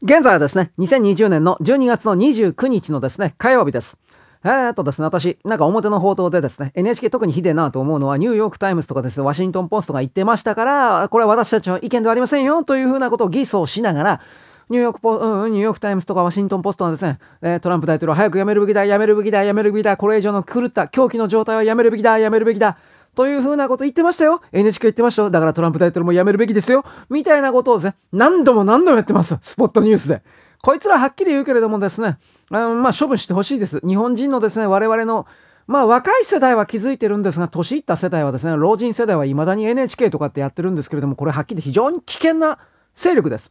[0.00, 3.98] 現在はですね、2020年の12月の29日のですね、火曜日です。
[4.44, 14.20] えーっとですね、私、なんか表の報道でですね、NHK 特にひでえなと思うのは、ニューヨークタイムズとかですね、ワシントンポストが言ってましたから、これは私たちの意見ではありませんよ、というふうなことを偽装しながら、
[14.68, 22.78] ニューヨークポ、うん、ニューヨークタイムズとかワシントンポストはですね、えー、トランプ大統領早く辞めるべきだ、辞めるべきだ、辞めるべきだ、これ以上の狂った狂気の状態は辞めるべきだ、辞めるべきだ、
[23.18, 24.42] というふうなこと言ってましたよ。
[24.52, 25.30] NHK 言ってましたよ。
[25.32, 26.84] だからトランプ大統領も辞めるべきですよ。
[27.10, 29.36] みたいなことをですね、何度も何度もやってます。
[29.42, 30.22] スポットニュースで。
[30.62, 32.18] こいつらはっきり言うけれどもですね、
[32.52, 33.80] あまあ処分してほしいです。
[33.84, 35.26] 日本人のですね、我々の
[35.66, 42.60] まあ若い世代は気づいてるんですが、年いった世代はですね、老人世代は未だに NHK とかってやってるんですけれども、これはっきり非常に危険な
[42.94, 43.50] 勢力です。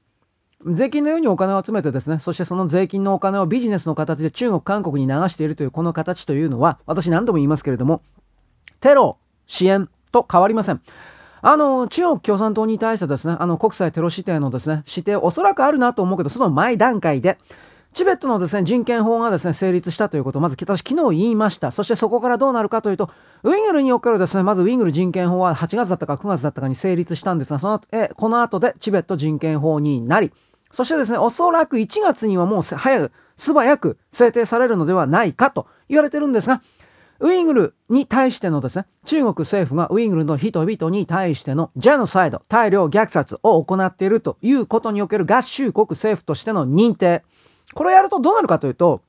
[0.66, 8.02] 税金のようにお金を集めてですね、そしてその税金のお金をビジネスの形で中国、韓国に流しているというこの形というのは、私何度も言いますけれども、
[8.80, 10.82] テロ、支援と変わりません。
[11.42, 17.38] あの、中国共産党に対してですね、あの、国際テロ指定のですね、指定おそらくあるなと思うけど、その前段階で、
[17.94, 21.72] チベットのですね、人権法がですね、成立したということを、まず私昨日言いました。
[21.72, 23.10] そしてそこからどうなるかというと、
[23.44, 30.32] ウイグルにおけるですね、まずウイグル人権法は8月だったか9月だったかに成立したんですが、その、え、この後でチベット人権法になり、
[30.72, 36.62] そしてですね、おそらく1月にはもう早く、素早く制定されるのではないかと言われてるんですが、
[37.20, 47.24] ウイグルに対してのですね、中国政府がウイグルの人々に対してのジェノサイド、大量虐殺を行っているということにおける合衆国政府としての認定。
[47.74, 49.02] これをやるとどうなるかというと、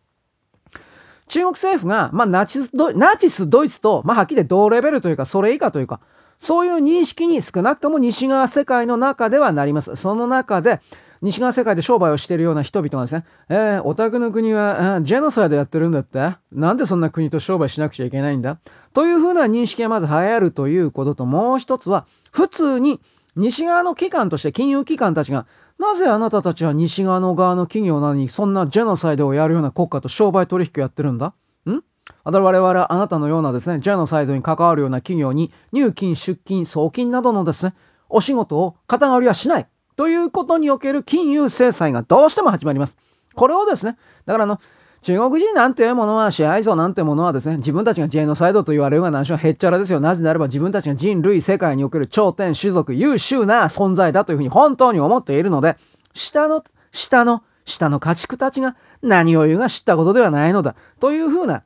[1.29, 6.01] 中国政府が、まあ、ナチスド、ナチスドイツと、まあ、はっきり同レベルというか、それ以下というか、
[6.41, 9.97] そういう認識に少なくとも西側世界の中ではなります。
[9.97, 10.81] その中で、
[11.23, 16.37] 西側世界で商売をしているような人々がですね、えー、オタクの国は、えー、ジェノサイドやってるんだって？
[16.53, 18.59] なんでそんな国と商売しなくちゃいけないんだ？
[18.93, 23.01] というふうな認識がまず流行るということと、もう一つは、普通に
[23.37, 25.47] 西側の機関として金融機関たちが、
[25.79, 31.35] なぜあなたたちは西側の側の企業なのにそんなジェノサイドをやるような国家と商売取引をやってるんだ？
[31.69, 31.83] ん？
[32.25, 37.75] 我々はあなたのようなですね、ジェノサイドに関わるような企業に入金、出金、送金などのですね、
[38.09, 39.69] お仕事を肩代わりはしない。
[39.99, 42.97] ということにおける金融制裁がどうしても始まります。
[43.35, 44.61] これをですね、だからあの、
[45.03, 49.99] 中国人なんていうものは、支配層なんてものはですね、自分たちがジェノサイドと言われるが何しろへっちゃらですよ。
[49.99, 55.77] なぜならば自分たちが人類世界における頂点、種族、優秀な存在だというふうに本当に思っているので、
[56.15, 60.77] 下の、下の、下の家畜たちが何を言うが知ったことではないのだ。
[61.01, 61.65] というふうな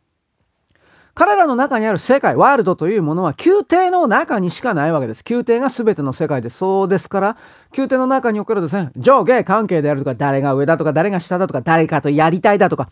[1.15, 5.23] 彼らの中にある世界、ワールドというものは宮廷の中にしかないわけです。
[5.29, 6.49] 宮廷が全ての世界で。
[6.49, 7.37] そうですから、
[7.77, 12.89] 宮廷の中におけるですね、上下関係であるとか、誰が上だとか、誰が下だとか、誰かとやりたいだとか、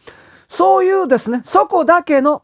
[0.49, 2.43] そういうですね、そこだけの、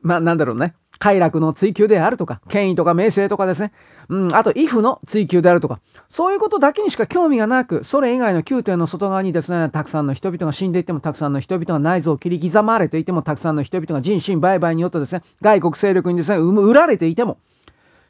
[0.00, 0.74] まあ、なんだろうね。
[0.98, 3.72] 快楽の追求であるとか、権威とか名声とかですね。
[4.08, 17.38] うん、あと、イフの追求であるとか、そういうことだけにしか興味がなく、それ以外の宮廷の外側にですね、たくさんの人々が死んでいても、たくさんの人々が内臓を切り刻まれていても、たくさんの人々が人身売買によってですね、外国勢力にですね、売られていても、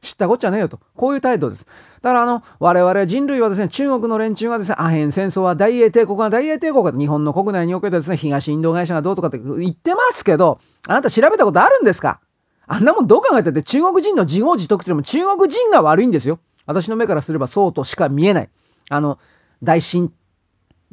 [0.03, 0.79] 知ったこっちゃねえよと。
[0.97, 1.67] こういう態度です。
[2.03, 12.21] だからあの、我々人類はですね、中国の連中がですね、アヘン戦争は大英帝国が大英帝国が日本の国内におけてですね、東インド会社がどうとかって言ってますけど、あなた調べたことあるんですか？
[12.67, 16.39] あんなもんどう考えたって中国人の自業自得っていうのも中国人が悪いんですよ。
[16.67, 18.51] 私の目からすればそうとしか見えない。
[18.89, 19.19] あの、
[19.63, 20.13] 大新、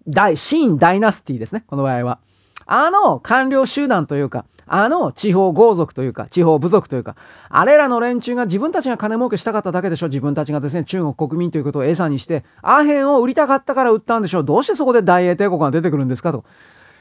[0.07, 1.63] 大、新ダイナスティですね。
[1.67, 2.19] この場合は。
[2.65, 7.15] あの官僚集団というか、あの地方豪族というか、地方部族というか、
[7.49, 10.07] あれらの連中が自分たちが金儲けしたかっただけでしょ。
[10.07, 14.45] 自分たちがですね、中国国民ということを餌にして、アヘンを売りたかったから売ったんでしょう。
[14.45, 16.45] どうしてそこで大英帝国が出てくるんですかと。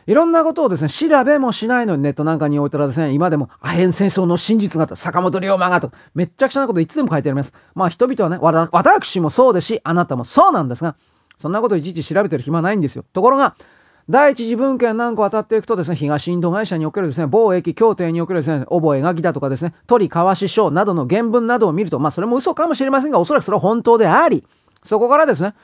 [0.06, 7.52] いろんなことをですね、調べもしないのにネットなんかに置いたらですね、今でもアヘン戦争の真実がと、坂本龍馬がと、めっちゃくちゃなこといつでも書いてあります。
[7.74, 10.96] まあ人々はね、わ私もそうですし、あなたもそうなんですが、
[11.38, 13.04] そんなこといちいち調べてる暇ないんですよ。
[13.12, 13.54] ところが、
[14.08, 24.44] 第一次文献何個当たっていくとですね、東インド会社におけるですね、貿易協定におけるですね、覚書だとかですね、鳥川し書などの原文などを見ると、まあそれも嘘かもしれませんが、おそらくそれは本当であり、
[24.82, 25.54] そこからですね、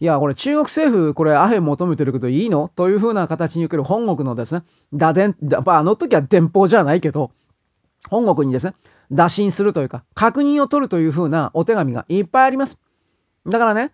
[0.00, 2.70] いや、これ中国政府、これアヘン求めてるけどいいの？
[2.76, 4.62] というふうな形における本国のですね、
[4.92, 7.32] 打電、まあ、あの時は電報じゃないけど、
[8.08, 8.74] 本国にですね、
[9.10, 12.78] 打診するというか、確認を取るというふうなお手紙がいっぱいあります。
[13.44, 13.90] だからね、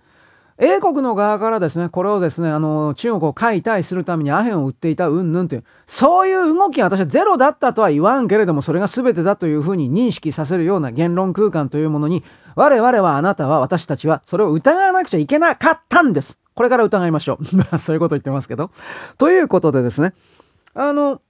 [0.58, 12.22] 英国の側からですね、これをですね、あの、中国を解体するためにアヘンを売っていたうんぬんという、そういう動きは私はゼロだったとは言わんけれども、それが全てだというふうに認識させるような言論空間というものに、
[12.54, 16.38] 我々はあなたは私たちはそれを疑わなくちゃいけなかったんです。
[16.54, 17.56] これから疑いましょう。
[17.56, 18.70] ま そういうこと言ってますけど。
[19.18, 20.14] ということでですね、
[20.74, 21.20] あの、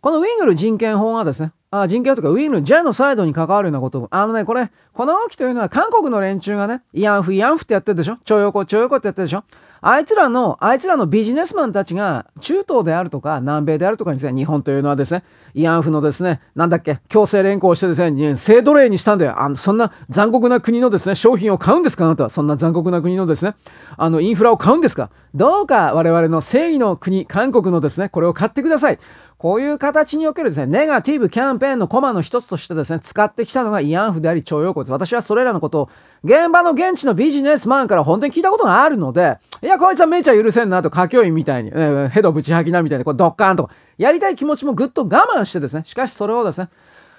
[0.00, 8.16] このウィングル人権法がですね、あ人権とかウィングルジェノサイドに関わるようなこと、あのね、これ、この動きというのは韓国の連中がね、慰安婦慰安婦ってやってるでしょ？
[8.24, 9.42] 徴用工徴用工ってやってるでしょ？
[9.80, 15.24] あいつらの、あいつらのビジネスマンたちが中東であるとか南米であるとかにですね、日本というのはですね、
[15.54, 19.40] 慰安婦のですね、なんだっけ、強制連行してですね、性奴隷にしたんだよ。
[19.40, 22.06] あの、そんな残酷な国のですね、商品を買うんですか？
[22.06, 22.30] あなたは。
[22.30, 23.56] そんな残酷な国のですね、
[23.96, 25.10] あの、インフラを買うんですか？
[25.34, 28.98] どうか我々の正義の国、韓国のですね、これを買ってください。
[29.38, 34.92] こういう形におけるですね、ネガティブキャンペーンのコマの一つとしてですね、使ってきたのが慰安婦であり、徴用工です。
[34.92, 35.90] 私はそれらのことを、
[36.24, 46.68] 現場の現地のビジネスマンから本当に聞いたことがあるので、いや、こいつはめちゃ許せんなと、歌教員みたいに、えー、ヘドぶち吐きなみたいに、こうドッカーンとか、やりたい気持ちもぐっと我慢してですね、しかしそれをですね、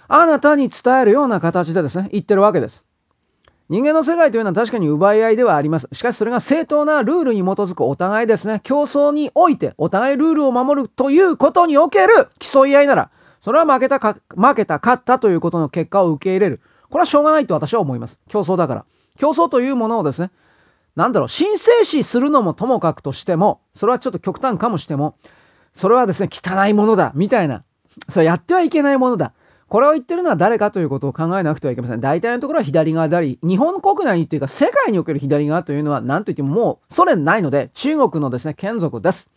[0.10, 2.89] あなたに伝えるような形でですね、言ってるわけです。
[3.70, 5.88] 人間の世界というのは確かに奪い合いではあります。
[5.92, 13.12] しかしそれが正当なルールに基づくお互いですね、競争においてお互いルールを守るということにおける競い合いなら、
[13.42, 16.62] それは負けたか、負けた、勝ったということの結果を受け入れる。
[16.90, 18.20] これはしょうがないと私は思います。
[18.28, 18.86] 競争だから。
[19.18, 20.32] 競争というものをですね、
[20.96, 25.16] なんだろう、申請視するのもともかくとしても、それはちょっと極端かもしても、
[25.76, 27.64] それはですね、汚いものだ、みたいな。
[28.10, 29.34] それやってはいけないものだ。
[29.70, 32.02] これを言ってるのは誰かということを考えなくてはいけません。
[32.02, 39.30] 大体のところは左側であり、日本国内っていうか世界における左側というのは何と言ってももうソ連ないので中国のですね、眷属です。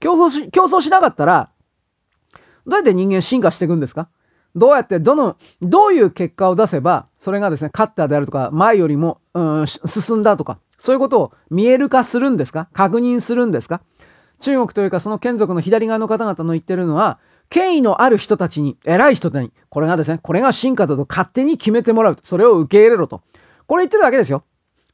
[0.00, 1.50] 競争し、競争しなかったら、
[2.66, 4.08] どうやって人間進化していくんですか？
[4.54, 12.68] どうやって、どの、どういう結果を出せば、それがですね、カッターであるとか、前よりも、うん、進んだとか、そういうことを見える化するんですか？
[12.72, 13.80] 確認するんですか？
[14.38, 17.18] 中国というかその眷属の左側の方々の言ってるのは、
[17.50, 22.16] 権威のある人たちに、偉い人たちに、これがですね、これが進化だと勝手に決めてもらう。
[22.22, 23.22] それを受け入れろと。
[23.66, 24.44] これ言ってるだけですよ。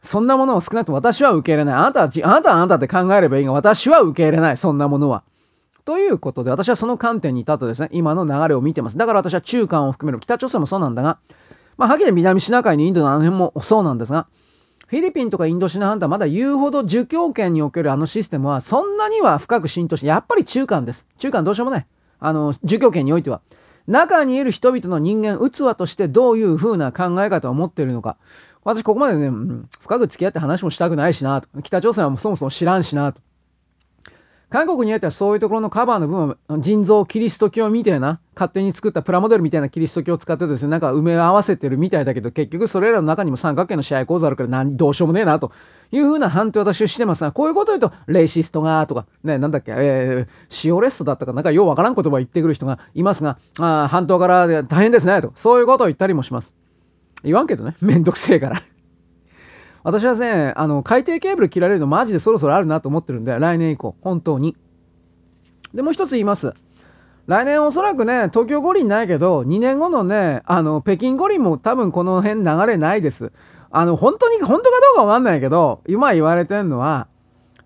[0.02, 1.74] そんなものを少なくとも私は受け入れない。
[1.76, 4.56] あなたは、あなたはあなたって考えればいいが、私は受け入れない。
[4.56, 5.22] そんなものは。
[5.84, 8.98] ということで、私はその観点に立ってですね、今の流れを見てます。
[8.98, 11.18] だから私は中間を含める北朝鮮もそうなんだが、
[11.76, 14.26] まあ、はっきり南シナ海のインドのあの辺もそうなんですが、
[14.86, 21.06] フィリピンとかインドシナ半島まだ言うほど儒教圏におけるあのシステムはそんなには深く浸透して、やっぱり中間です。
[21.18, 21.86] 中間どうしようもない。
[22.20, 23.40] あの、儒教圏においては。
[23.86, 28.16] 中にいる人々の人間、器としてどういう風な考え方を持っているのか。
[28.62, 29.30] 私、ここまでね、
[29.80, 31.48] 深く付き合って話もしたくないしなと。
[31.62, 33.20] 北朝鮮はそもそも知らんしなと。
[34.50, 45.52] 韓国においてはそういうところのカバーの部分は人造キリスト教みたいな、勝手に作ったプラモデルみたいなキリスト教を使ってですね、なんか埋め合わせてるみたいだけど、結局それらの中にも三角形の試合構造あるから何、どうしようもねえな、と
[45.92, 55.32] いうふうな判定を私はしてますが、こういうことを言うと、レイシストが、とか、ね、なんだっけ、えー、シオレストだったかなんかようわからん言葉を言ってくる人がいますが、あ半島から大変ですね、と。
[55.36, 56.56] そういうことを言ったりもします。
[57.22, 58.62] 言わんけどね、めんどくせえから。
[59.82, 64.56] 私はね、あの、海底ケーブル切られるのマジでそろそろあるなと思ってるんで、来年以降、本当に。
[65.74, 66.54] で、もう一つ言います。
[67.26, 73.32] 来年おそらくね、東京五輪ないけど、2年後のね、あの、北京五輪も多分この辺流れないです。
[73.70, 77.06] あの、本当に、本当かどうかわかんないけど、今言われてるのは、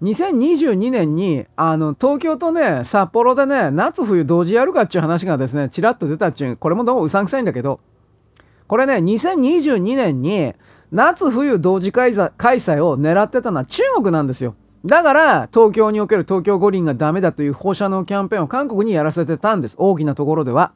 [0.03, 7.81] 2022年に、あの、東京とね、札幌でね、夏冬同時やるかっていう話がですね、ちらっと出たっちゅう、これもどうもうさんくさいんだけど、
[8.67, 10.55] これね、2022年に、
[10.91, 14.55] 夏冬同時開催を狙ってたのは中国なんですよ。
[14.85, 19.77] だから、東京における東京五輪がダメだという放射能キャンペーンを韓国にやらせてたんです。
[19.79, 20.73] 大きなところでは。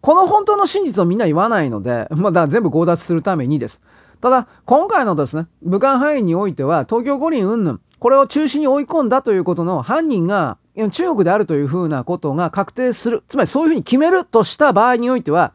[0.00, 3.82] この本当の真実をみんな言わないので、 ま、だ全部強奪するためにです。
[4.20, 10.58] ただ、今回のですね、武漢範囲においては、東京五輪云々、これを中止に追い込んだということの犯人が
[10.90, 13.24] 中国であるというふうなことが確定する。
[13.28, 15.52] つまりそういうふうに決めるとした場合においては、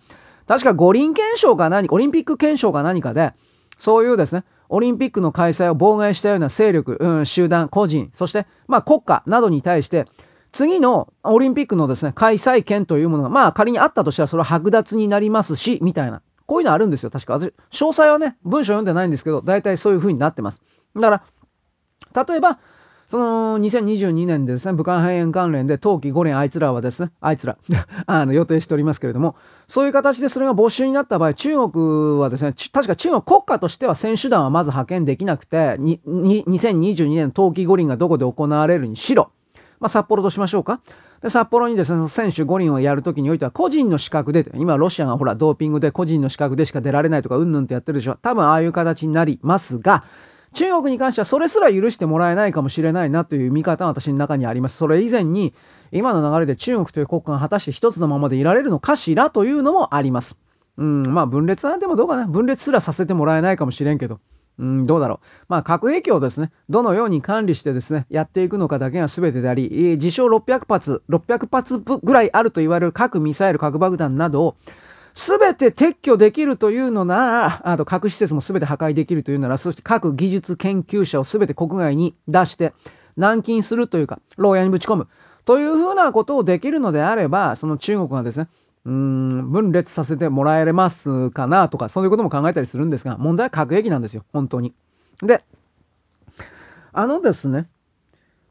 [0.47, 3.33] 確か五輪憲章か何、オリンピック憲章か何かで、
[3.77, 10.07] そういうですね、オリンピックの開催を妨害したような勢力、うん、集団、個人、そして、まあ、国家などに対して、
[10.51, 16.21] 次のオリンピックのですね、開催権というものが、まあ仮にあったとしたらそれは剥奪になりますし、みたいな。
[16.45, 17.09] こういうのあるんですよ。
[17.09, 17.33] 確か。
[17.33, 20.61] 私、詳細はね、文章読んでないんですけど、大体そういう風になってます。
[20.95, 21.23] だか
[22.13, 22.59] ら、例えば、
[23.11, 27.57] その2022年でですね、武漢肺炎関連で冬季五連あいつらはですね、あいつら
[28.07, 29.35] あの予定しておりますけれども、
[29.67, 39.31] そういう形でそれが没収になった場合、中国はですね、確か中国国家としては選手団はまず派遣できなくて、2022年冬季五輪がどこで行われるにしろ、
[39.81, 40.79] まあ、札幌としましょうか。
[41.21, 48.17] で、札幌にですね、選手五輪をやるときにおいては、個人の資格で、今ロシアがほら、ドーピングで個人の資格でしか出られないとか、うんぬんってやってるでしょ。
[48.21, 50.05] 多分ああいう形になりますが、
[50.53, 54.77] 中国に関してはそれすら許してもらえないかもしれないなという見方は私の中にあります。
[54.77, 55.53] それ以前に、
[55.91, 60.37] 今の流れで中国という国家が果たして一つのままでいられるのかしらというのもあります。
[60.77, 62.27] うん、まあ分裂なんてもどうかな。
[62.27, 64.19] 分裂すらさせてもらえないかもしれんけど。
[64.59, 65.25] うん、どうだろう。
[65.47, 74.55] まあ、核兵器をですね、どのように管理してですね、やっていくのかだけが全てであり、自称600発、600発ぐらいあると言われる核ミサイル、核爆弾などを、
[75.13, 82.73] 全て撤去できるというのなら、あと核施設も全て破壊できるというなら、そして各技術研究者を全て国外に出して、
[83.17, 85.07] 軟禁するというか、牢屋にぶち込む。
[85.43, 88.47] というふうなことをできるのであれば、その中国がですね、
[88.85, 94.73] うーん、分裂させてもらえれますかなとか、そういうことも考えたりするんですが、問題は核兵器なんですよ、本当に。
[95.21, 95.43] で、
[96.93, 97.67] あのですね、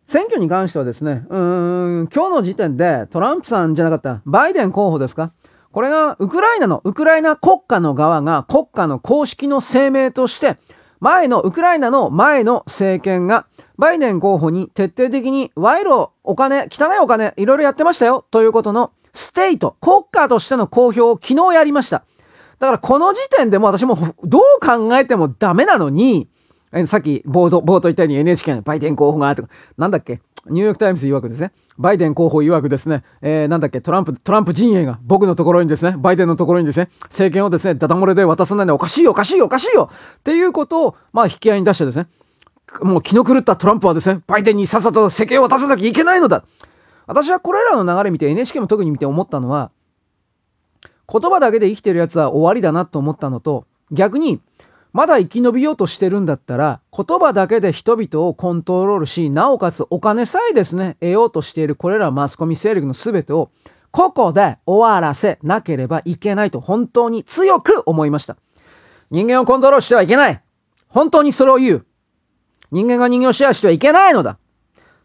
[0.07, 5.33] 選挙に関してはですね、うーん、今日の時点でトランプさんじゃなかった、バイデン候補ですか？
[5.73, 10.57] これがウクライナの、ウクライナ国家の側が国家の公式の声明として、
[10.99, 13.47] 前の、ウクライナの前の政権が、
[13.79, 22.05] バイデン候補に徹底的に賄賂、お金、汚いお金、いろいろやってましたよ、ということの state、国家としての公表を昨日やりました。
[22.59, 26.29] だからこの時点でも私もどう考えてもダメなのに、
[26.87, 30.21] さっき冒頭、冒頭言ったように NHK のバイデン候補が、とか、なんだっけ？
[30.47, 39.91] ニューヨークタイムズ曰くですね、バイデン候補曰くですね、えー、なんだっけ、トランプ、トランプ陣営が僕のところにですね、バイデンのところにですね、政権をですね、ダダ漏れで渡さないのはおかしいよ、おかしいよ、おかしいよ！
[40.19, 42.07] っていうことを、まあ、引き合いに出してですね、
[42.83, 46.45] もう気の狂ったトランプはですね、バイデンにさっさと政権を渡さなきゃいけないのだ！
[47.07, 49.73] 私はこれらの流れ見て NHK も特に見て思ったのは、
[51.13, 54.41] 言葉だけで生きてるやつは終わりだなと思ったのと、逆に、
[54.93, 63.51] まだ生き延びようとしてるんだったら、言葉だけで人々をコントロールし、なおかつお金さえですね、得ようとしているこれらマスコミ勢力の全てを、
[63.93, 68.37] ここで終わらせなければいけないと本当に強く思いました。
[69.11, 70.41] 人間をコントロールしてはいけない
[70.89, 71.87] 本当にそれを言う
[72.71, 74.39] 人間が人間をシェアしてはいけないのだ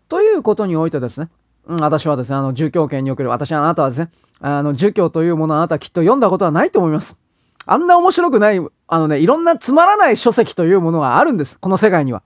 [0.08, 1.30] ということにおいてですね、
[1.68, 7.18] うん、私はですね、あの、儒教圏における、私はあなたはですね、あの、儒教というものをあなたはきっと読んだことはないと思います。
[7.66, 11.60] あんな面白くない、あのね、いろんなつまらない書籍というものがあるんです。
[11.60, 12.22] この世界には。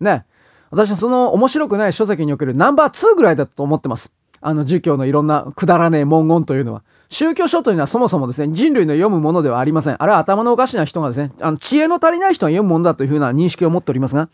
[0.00, 0.24] ね。
[0.70, 4.12] 私はその面白くない書籍におけるナンバー2ぐらいだと思ってます。
[4.40, 6.82] あの、儒教のいろんなくだらねえ文言というのは。
[7.10, 10.02] 宗教書というのはそもそもですね、人類の読むものではありません。
[10.02, 14.28] あれは頭のおかしな人がですね、あの、知恵の足りない人が読むものだというふうな認識を持っておりますが、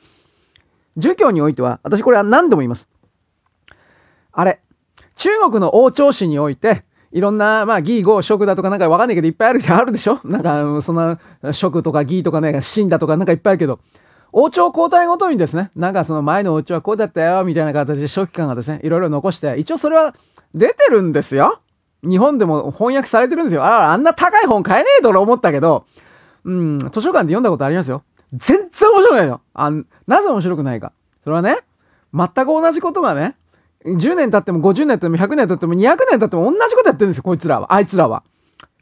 [0.96, 2.88] 儒教においては、私これは何度も言います。
[4.32, 4.60] あれ、
[5.16, 6.84] 中国の王朝史において、
[7.14, 10.18] いろんな、まあ、義、語、職だとかなんかわかんないけど、いっぱいある、あるでしょ？
[10.24, 11.18] なんか、そんな、
[11.52, 13.78] 職とか義とかね、神だとかなんかいっぱいあるけど、
[14.32, 20.12] 王朝交代ごとにですね、なんかその前の王朝はこうだったよ、みたいな形で書記官がですね、いろいろ残して、一応それは
[20.54, 21.60] 出てるんですよ。
[22.02, 23.64] 日本でも翻訳されてるんですよ。
[23.64, 25.86] あああんな高い本買えねえと俺思ったけど、
[26.44, 28.02] うん、図書館で読んだことありますよ。
[28.32, 29.40] 全然面白くないよ。
[29.54, 29.70] あ
[30.08, 30.92] なぜ面白くないか。
[31.22, 31.58] それはね、
[32.12, 33.36] 全く同じことがね、
[33.84, 37.72] 10年経っても50年経っても100年経っても200年経っても同じことやってるんですよ、こいつらは。
[37.74, 38.22] あいつらは。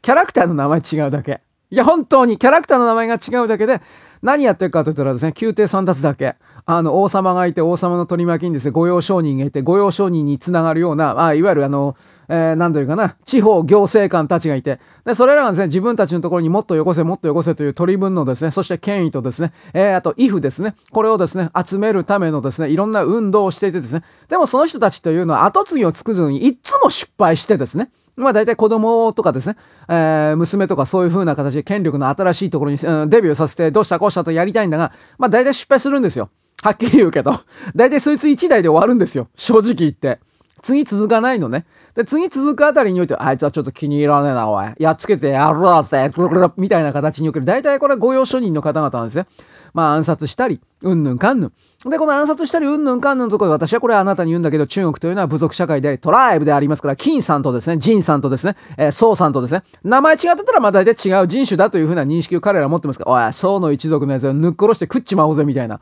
[0.01, 1.41] キャラクターの名前違うだけ。
[1.69, 3.81] いや、本当に、キャラクターの名前が違うだけで、
[4.21, 6.35] 何やってるかと言ったらですね、宮廷三奪だけ。
[6.65, 11.95] あの、王様がいて、王様の取り巻きにですね、御用商人がいて、御用商人につながるような、あいわゆるあの、
[12.29, 29.55] えー、なんというかな、地方行政官たちがいて、で、それらがですね、自分たちのところにもっとよこせ、もっとよこせという取り分のですね、そして権威とですね、えー、あと、イフですね、これをですね、集めるためのですね、いろんな運動をしていてですね、でもその人たちというのは後継ぎを作るのにいつも失敗してですね、まあ大体子供とかですね、
[29.89, 36.29] えー、娘とかそういう風な形で権力の新しいところに、うん、デビューさせてどうしたこうしたとやりたいんだが、まあ大体失敗するんですよ。
[36.61, 37.41] はっきり言うけど。
[37.75, 39.27] 大体そいつ1台で終わるんですよ。
[39.35, 40.19] 正直言って。
[40.63, 41.65] 次続かないのね。
[41.95, 44.73] で、次続くあたりにおいて、あいつはちょっと気に入らねえな、おい。
[44.79, 46.11] やっつけてやるだって、
[46.57, 47.45] みたいな形における。
[47.45, 49.27] 大体これは御用書人の方々なんですね。
[49.73, 51.51] まあ暗殺したり、うんぬんかんぬん。
[51.89, 65.79] で、この暗殺したり、うんぬんかんぬんのところで私はこれあなたに言うんだけど、中国というのは部族社会であり、トライブでありますから、金さんとですね、ジンさんとですね、えー、ソウさんとですね、名前違ってたらまあ大体違う人種だというふうな認識を彼らは持ってますから、おい、ソウの一族のやつを抜っ殺して食っちまおうぜ、みたいな。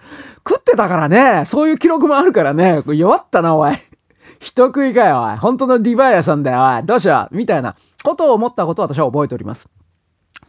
[0.47, 3.73] 食ってたからね、そういう記録もあるからね、弱ったな、おい。
[4.41, 5.37] 人食いかよ、おい。
[5.37, 6.85] 本当のディバイアさんだよ、おい。
[6.85, 9.69] どうしよう、みたいなことを思ったことを私は覚えております。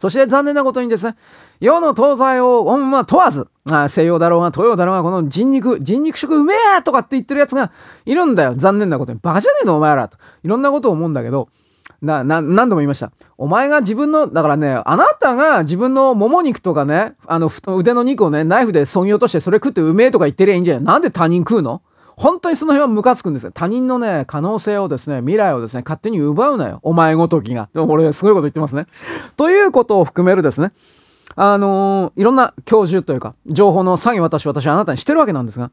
[0.01, 1.15] そして残念なことにですね、
[1.59, 7.71] 世の東西を、ま、問わず、あ西洋だろうが東洋だろうが、この人肉、人肉食うめえとかって言ってる奴が
[8.05, 8.55] いるんだよ。
[8.57, 9.19] 残念なことに。
[9.21, 10.17] バカじゃねえの、お前らと。
[10.43, 11.49] いろんなことを思うんだけど、
[12.01, 13.11] な、な、何度も言いました。
[13.37, 21.81] お前が自分の、だからね、あなたが自分のもも肉とかね、あの、腕の肉をね、ナイフで削ぎ落としてそれ食ってうめえとか言ってりゃいいんじゃないなんで他人食うの？
[22.17, 23.51] 本当にその辺はムカつくんですよ。
[23.51, 26.79] 他人のね、可能性をですね、未来をですね、勝手に奪うなよ。
[26.83, 27.69] お前ごときが。
[27.73, 28.85] でも俺、すごいこと言ってますね。
[29.37, 30.71] ということを含めるですね、
[31.35, 35.71] あのー、いろんな教授というか、情報の詐欺私、私あなたにしてるわけなんですが、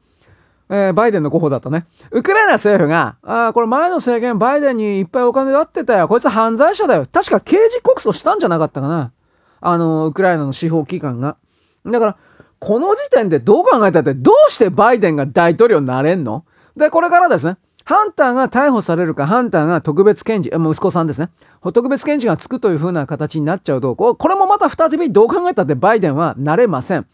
[0.70, 1.84] えー、バイデンの候補だったね。
[2.12, 6.06] ウクライナ政府が、ああ、これ前の政権バイデンにいっぱいお金で割ってたよ。
[6.06, 7.06] こいつ犯罪者だよ。
[7.10, 9.12] 確か刑事告訴したんじゃなかったかな。
[9.60, 11.36] あのー、ウクライナの司法機関が。
[11.84, 12.16] だから、
[12.60, 16.44] この時点でどう考えたって、どうしてバイデンが大統領になれんの？
[16.76, 21.30] で、これからですね、ハンターが逮捕されるか、ハンターが特別検事、息子さんですね。
[21.62, 27.06] 特別検事がつくという風な形になっちゃうと、これもまた再びどう考えたってバイデンはなれません。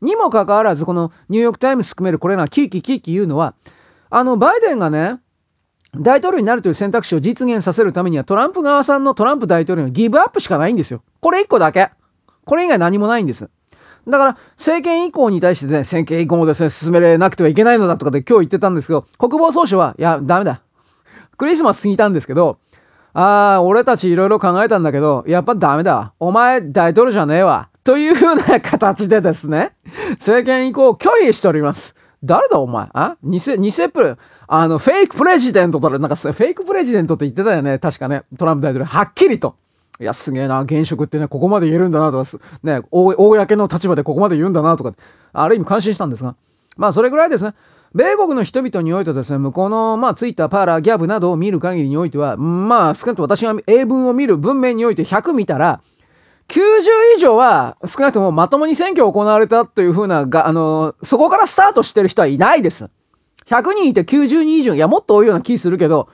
[0.00, 3.54] にもかかわらず、このニューヨークタイムズ含めるこれらキーキーキーキー言うのは、
[4.10, 5.18] あの、バイデンがね、
[5.94, 11.02] 大統領になるという選択肢を実現させるためにはトランプ側さんのトランプ大統領のギブアップしかないんですよ。
[11.20, 11.90] これ一個だけ。
[12.44, 13.50] これ以外何もないんです。
[14.08, 20.62] だから、政権移行に対してね、政権移行をですね、進められなくてはいけないのだとかで今日言ってたんですけど、国防総省は、いや、ダメだ。
[21.36, 22.58] クリスマス過ぎたんですけど、
[23.12, 26.12] ああ、俺たちいろいろ考えたんだけど、やっぱダメだ。
[26.20, 27.68] お前大統領じゃねえわ。
[27.84, 29.72] というふうな形でですね、
[30.12, 31.94] 政権移行を拒否しております。
[32.22, 32.88] 誰だお前？
[32.92, 33.16] あ？
[33.22, 37.78] 偽、偽プあの、フェイクプレジデントと、なんかフェイクプレジデントって言ってたよね。
[37.78, 38.24] 確かね。
[38.38, 38.84] トランプ大統領。
[38.84, 39.56] はっきりと。
[40.00, 40.60] いや、すげえな。
[40.62, 44.94] 現職ってね、ここまで言えるんだなとか、ね、公の立場でここまで言うんだなとか、
[45.32, 46.36] ある意味感心したんですが。
[46.76, 47.54] まあ、それぐらいですね。
[47.94, 55.80] 米国の人々においてですね、向こうの、まあ、ツイッター、パーラー、ギャブなどを見る限りにおいては、まあ、少なくとも私が英文を見る文面において100見たら、
[56.48, 56.60] 90
[57.16, 62.90] 以上は少なくともまともに選挙を行われたというふうなが、あの、そこからスタートしてる人はいないです。
[63.46, 66.08] 100人いて90人以上、いや、もっと多いような気するけど、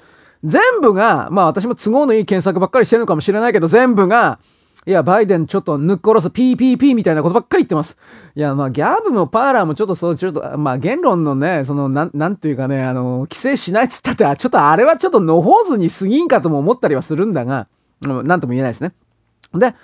[0.44, 4.38] 全部が、まあ私も都合のいい検索ばっかりしてるのかもしれないけど、全部が、
[4.86, 7.96] いや、バイデンちょっと抜っ殺す PPP みたいなことばっかり言ってます。
[8.36, 17.66] いや、まあギャブもパーラーもちょっとそう、ちょっと、まあ言論のね、その、なん、なんていうかね、あの、規制しないっつったって、ちょっとあれはちょっとのほうずに過ぎんかとも思ったりはするんだが、
[18.02, 18.92] なんとも言えないですね。
[19.54, 19.74] で、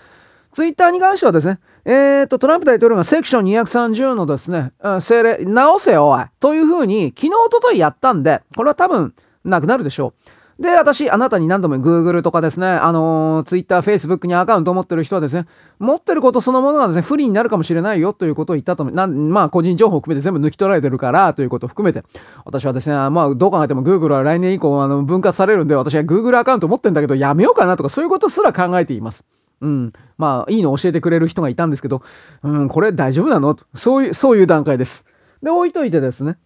[0.52, 9.14] ツイッターに関してはですね、えーと、トランプ大統領がセクション230のですね、政令、直せよ、おいというふうに、昨日、おとといやったんで、これは多分、
[9.44, 10.30] なくなるでしょう。
[10.60, 15.46] で、私、あなたに何度も Google とかですね、あのー、Twitter、Facebook にアカウントを持ってる人はですね、
[15.78, 22.04] 持ってることそのものがですね、不利になるかもしれないよということを言ったと、なまあ、個人情報を含めて全部抜き取られてるから、ということを含めて、
[22.44, 29.24] 私はですね、まあ、どう考えても Google は来年以降、あの、分割されるんで、私は Google アカウント持ってんだけど、やめようかなとか、そういうことすら考えています。
[29.62, 29.92] うん。
[30.18, 32.02] まあ、いいの教えてくれる人がいたんですけど、
[32.42, 33.56] うん、これ大丈夫なの？
[33.74, 35.06] そういう、そういう段階です。
[35.42, 36.36] で、置いといてですね。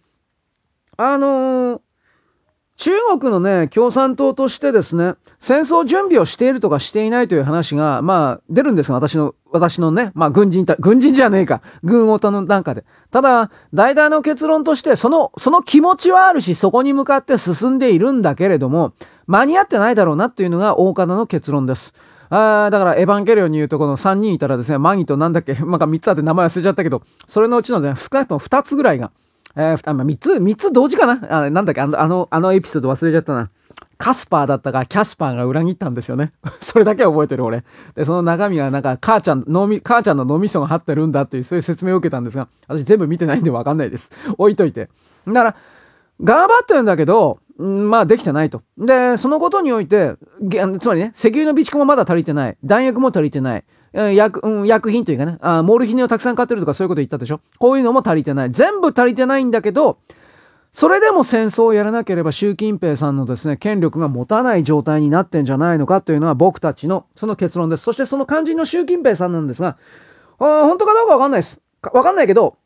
[0.95, 1.81] あのー、
[2.77, 11.61] 中国のね、共産党としてですね、戦争準備をしているとかしていないという話が、まあ、出るんですが、私の、私のね、まあ、軍人た、軍人じゃねえか。
[11.83, 12.83] 軍オタの段階で。
[13.11, 18.91] ただ、大々の結論として、その、その気持ちはあるし、そこに向かって進んでいるんだけれども、
[19.27, 21.95] 間に合ってないだろうなっていうのが大方の結論です。
[22.29, 29.11] あだから、エヴァンゲリオンに言うとこの3人いたらですね、マギとなんだっけ、 まあ、3つあって名前忘れちゃったけど、それのうちのね、少なくとも2つぐらいが、
[29.55, 33.49] えー、まあ、3つ、3つ同時かなあなんだっけあの、あの、エピソード忘れちゃったな。
[33.97, 36.33] カスパーだったか、キャスパーが裏切ったんですよね。
[36.59, 37.63] それだけは覚えてる俺。
[37.95, 44.11] で、その中身はなんか、母ちゃん、脳み、母ちゃんの脳みそが張ってるんだっていう、そういう説明を受けたんですが、私全部見てないんでわかんないです。
[44.37, 44.89] 置いといて。
[45.25, 45.55] なら、
[46.21, 48.61] 頑張ってるんだけど、まあできてないと。
[48.77, 50.15] で、そのことにおいて、
[50.79, 52.57] つまりね、石油の備蓄もまだ足りてない。
[52.63, 53.63] 弾薬も足りてない。
[53.93, 57.39] 薬、うん、薬品というかね、あモルヒネをたくさん買ってるとかそういうこと言ったでしょ？
[57.59, 58.51] こういうのも足りてない。
[58.51, 59.99] 全部足りてないんだけど、
[60.73, 67.83] それでも戦争をやらなければ習近平さんのですね、権力が持たない状態になってんじゃないのかというのは僕たちのその結論です。
[67.83, 69.77] そしてその肝心の習近平さんなんですが、
[70.39, 71.61] あ本当かどうかわかんないです。
[71.93, 72.57] わかんないけど、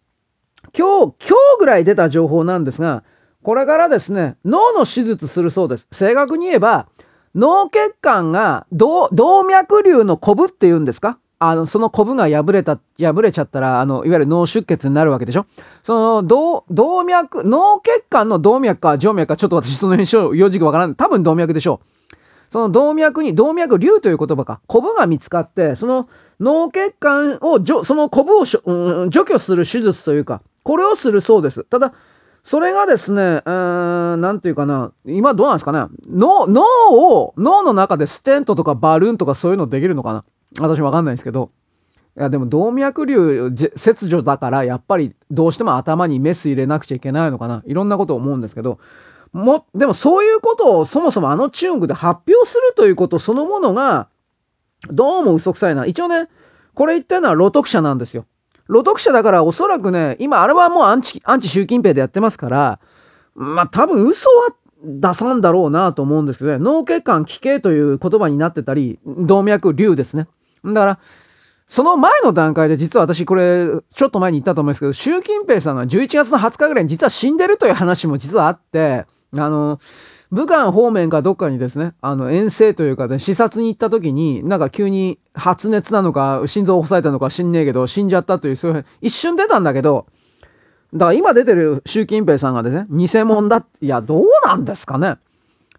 [0.75, 3.03] 今日、今日ぐらい出た情報なんですが、
[3.49, 5.87] これからですね、脳の手術するそうです。
[5.91, 6.85] 正確に言えば、
[7.33, 9.09] 脳血管が動
[9.43, 11.17] 脈瘤のコブって言うんですか？
[11.39, 15.47] あの、そのコブが破れた、破れちゃったら、あの、いわゆる脳出血になるわけでしょ？
[15.81, 20.95] その、動、動脈、脳血管の動脈か静脈か、ちょっと私その辺、用事がわからない。
[20.95, 21.81] 多分動脈でしょ
[22.11, 22.15] う。
[22.51, 26.07] その動脈に、動脈瘤という言葉か、コブが見つかって、その
[26.39, 31.63] 脳血管を、そのコブを、うん、除去する手術というか、これをするそうです。
[31.63, 31.95] ただ、
[32.43, 36.45] それがですね、うーん、なんていうかな、今どうなんですかね、脳、
[36.91, 40.25] を、脳の中でステントとかバルーンとかそういうのできるのかな
[40.59, 41.51] 私わかんないんですけど。
[42.17, 47.63] いや、でも動脈瘤切除だから、やっぱりどうしても頭にメス入れなくちゃいけないのかな。
[47.65, 48.79] いろんなことを思うんですけど、
[49.31, 54.07] も、でもそういうことをそもそもあの中国で発表するということそのものが、
[54.89, 55.85] どうも嘘くさいな。
[55.85, 56.29] 一応ね、
[56.73, 58.25] これ言ってるのは露徳者なんですよ。
[58.69, 62.79] 露徳者だからおそらくね、今あれはもうアンチ、アンチ習近平でやってますから、
[63.35, 64.53] まあ多分嘘は
[64.83, 70.27] 出さんだろうなと思うんですけどね、脳血管奇形という言葉になってたり、動脈瘤ですね。
[70.63, 70.99] だから、
[71.67, 79.05] その前の段階で実は私これちょっと前に言ったと思うんですけど、習近平さんが11月の20日ぐらいに実は死んでるという話も実はあって、
[79.37, 79.79] あの、
[80.31, 90.05] 武漢方面かどっかにですね、あの、遠征というかね、視察に行った時に、なんか急に発熱なのか、心臓を抑えたのか知んねえけど、死んじゃったという、そういう、一瞬出たんだけど、
[90.93, 93.65] だから今出てる習近平さんがですね、偽物だ。
[93.81, 95.17] いや、どうなんですかね。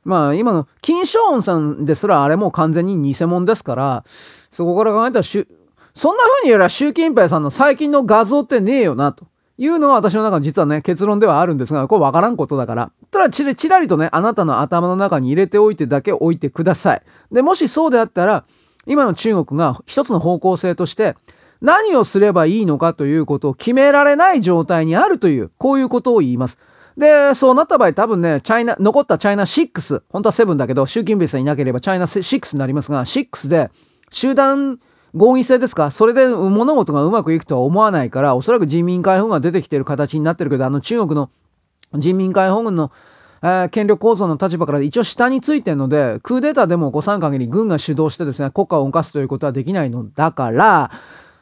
[0.05, 4.05] まあ今の金正恩さんですらあれも完全に偽物ですから、
[4.51, 9.27] そこから考えたらそんな風に言えば習近平さんの最近の画像ってねえよな、と
[9.61, 12.91] いうのは私の中の実はね、結論ではあるんですが、これわからんことだから。
[13.11, 17.03] ただちちらりとね、あなたの頭の中に入れておいてだけ置いてください。
[17.31, 18.45] で、もしそうであったら、
[18.87, 21.15] 今の中国が一つの方向性として、
[21.61, 26.59] 何をすればいいのかということを決められない状態にあるという、こういうことを言います。
[26.97, 33.71] で、そうなった場合多分ね、チャイナ、残ったチャイナ6、本当は7だけど、習近平さんいなければチャイナ6になりますが、6で
[34.11, 34.79] 集団
[35.15, 35.91] 合議制ですか？
[35.91, 41.31] それで物事がうまくいくとは思わないから、おそらく人民解放軍が出てきている形になってるけど、あの中国の
[41.95, 42.93] 人民解放軍の
[43.43, 50.91] えー、権力構造の立場から一応下についてるので、クーデターでも起こさん限り軍が主導してですね、国家を動かすということはできないのだから、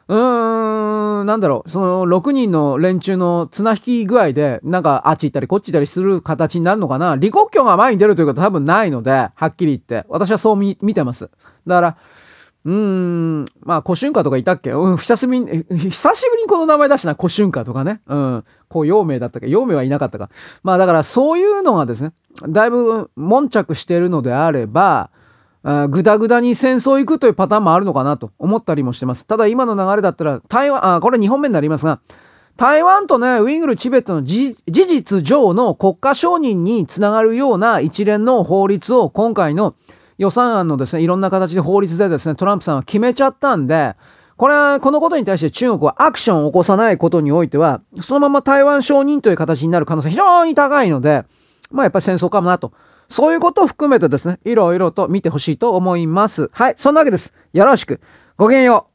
[0.07, 7.15] うーん、なんだろう、その6人の連中の綱引き具合で、なんかあっち行ったりこっち行ったりする形になるのかな？
[7.15, 10.05] 李克強が前に出るということは多分ないので、はっきり言って。
[10.07, 11.29] 私はそう見てます。
[11.67, 11.97] だから、
[12.65, 14.71] うーん、まあ、古春夏とかいたっけ？
[14.71, 15.47] うん、久しぶりに、
[15.89, 18.01] 久しぶりにこの名前出したな、古春夏とかね。
[18.07, 20.29] うん、こう、陽明だったっけ陽明はいなかったか。
[20.63, 22.11] まあ、だからそういうのがですね、
[22.47, 25.09] だいぶ悶着してるのであれば、
[25.89, 29.27] ぐだぐだに戦争行くというパターンもあるのかなと思ったりもしてます。
[29.27, 31.99] ただ今の流れだったら、台湾、あ、これ2本目になりますが、
[32.55, 39.75] 台湾とね、ウイグル、チベットの事実上の国家承認につながるような一連の法律を今回の
[40.19, 43.95] 予算案のですね、いろんな形で法律でですね、トランプさんは決めちゃったんで、
[44.35, 51.23] これは、このことに対して中国はアクションを起こさないことにおいては、そのまま台湾承認という形になる可能性非常に高いので、
[51.71, 52.73] まあやっぱり戦争かもなと。
[53.07, 56.49] そういうことを含めてですね、いろいろと見てほしいと思います。
[56.51, 57.33] はい、そんなわけです。
[57.53, 58.01] よろしく。
[58.37, 58.88] ごきげんよう。